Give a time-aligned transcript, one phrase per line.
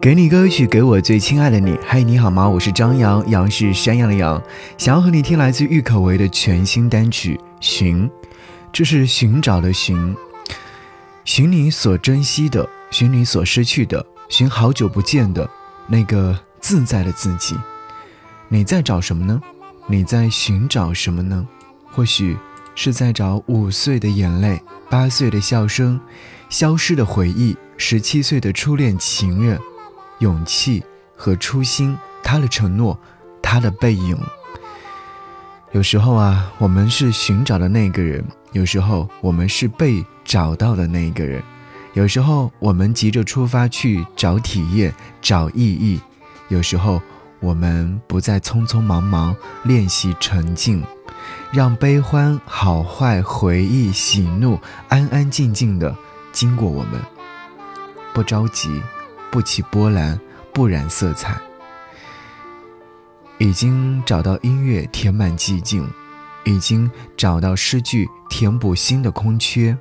[0.00, 1.78] 给你歌曲，给我最亲爱的你。
[1.86, 2.48] 嗨，你好吗？
[2.48, 4.42] 我是张扬，杨是山羊的羊，
[4.76, 8.04] 想要和你听来自郁可唯的全新单曲《寻》，
[8.72, 10.14] 这是寻找的寻，
[11.24, 15.48] 寻你所珍惜的，寻你所失去的，寻好久不见的
[15.86, 17.56] 那个自在的自己。
[18.48, 19.40] 你在找什么呢？
[19.86, 21.46] 你在寻找什么呢？
[21.92, 22.36] 或许
[22.74, 25.98] 是在找五岁的眼泪，八岁的笑声，
[26.50, 29.58] 消失的回忆，十七岁的初恋情人。
[30.18, 30.82] 勇气
[31.16, 32.98] 和初心，他的承诺，
[33.42, 34.18] 他的背影。
[35.72, 38.22] 有时候啊，我们是寻找的那个人；
[38.52, 41.42] 有时候我们是被找到的那个人；
[41.94, 45.98] 有时候我们急着出发去找体验、找意义；
[46.48, 47.02] 有时候
[47.40, 49.34] 我们不再匆匆忙忙
[49.64, 50.80] 练习沉静，
[51.50, 55.92] 让悲欢、好坏、回忆、喜怒安安静静的
[56.32, 57.00] 经过我们，
[58.12, 58.80] 不着急。
[59.34, 60.16] 不起波澜，
[60.52, 61.36] 不染色彩。
[63.38, 65.90] 已经找到音乐填满寂静，
[66.44, 69.76] 已经找到诗句填补心的空缺。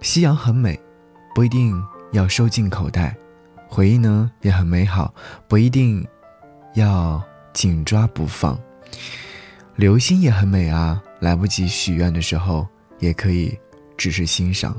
[0.00, 0.76] 夕阳很美，
[1.36, 3.14] 不一定要收进口袋；
[3.68, 5.14] 回忆呢也很美好，
[5.46, 6.04] 不一定
[6.74, 8.58] 要紧抓不放。
[9.76, 12.66] 流星也很美啊，来不及许愿的时候，
[12.98, 13.56] 也可以
[13.96, 14.76] 只是欣赏。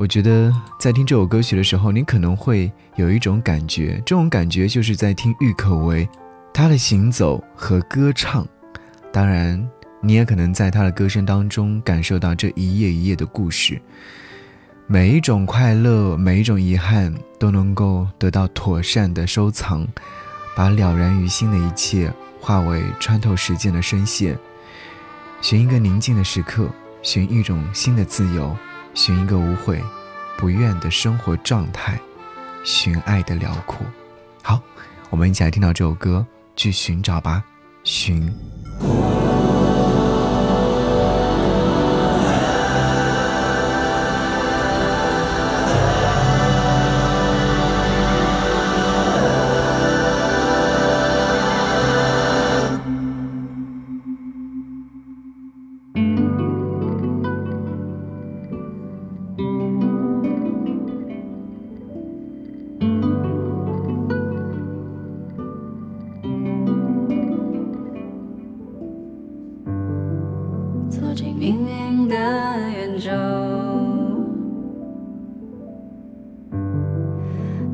[0.00, 6.08] 我觉得在听这首歌曲的时候，你可能会有一种感觉，这种感觉就是在听郁可唯，
[6.54, 8.48] 她的行走和歌唱。
[9.12, 9.62] 当然，
[10.00, 13.78] 你也可能在她的歌声当中感受到这一页一页的故事。
[14.86, 19.86] 每一种快乐，每一种遗憾，都能够得到妥善的收藏，
[20.56, 24.38] 把了然于心的一切化为穿透时间的深线。
[25.42, 26.70] 寻一个宁静的时刻，
[27.02, 28.56] 寻一种新的自由。
[28.94, 29.82] 寻一个无悔、
[30.36, 31.98] 不怨的生活状态，
[32.64, 33.86] 寻爱的辽阔。
[34.42, 34.60] 好，
[35.10, 37.42] 我们一起来听到这首歌，去寻找吧，
[37.84, 38.30] 寻。
[71.10, 73.10] 走进命运的圆周，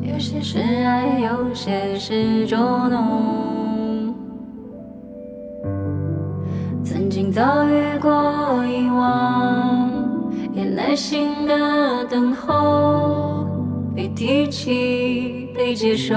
[0.00, 2.58] 有些是爱，有些是捉
[2.88, 4.14] 弄。
[6.82, 8.10] 曾经遭遇过
[8.66, 9.90] 遗忘，
[10.54, 13.46] 也耐心的等候，
[13.94, 16.16] 被提起，被接受。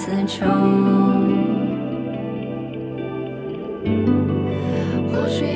[0.00, 0.48] 的刺痛。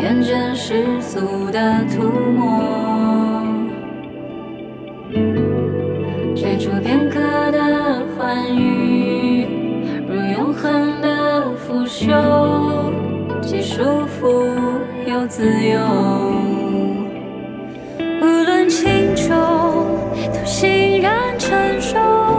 [0.03, 2.03] 厌倦世俗的涂
[2.37, 3.43] 抹，
[6.35, 9.47] 追逐片刻的欢愉，
[10.07, 12.93] 如永恒的腐朽，
[13.41, 14.47] 既束缚
[15.07, 15.81] 又自由。
[18.21, 19.35] 无论轻重，
[20.33, 22.34] 都欣然承受。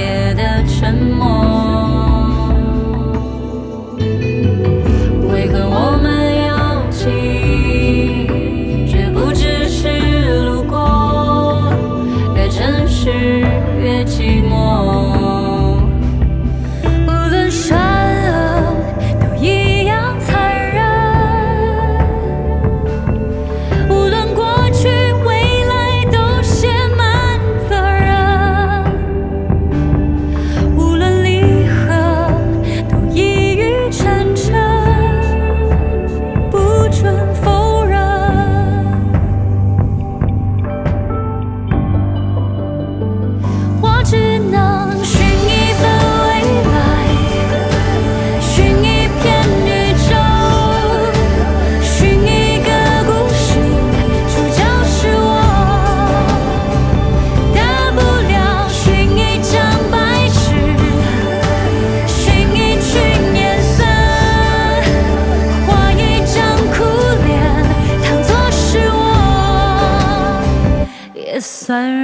[0.00, 1.69] 夜的沉默。
[71.70, 71.99] 也算人生。